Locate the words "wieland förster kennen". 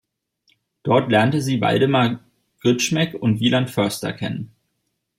3.39-4.51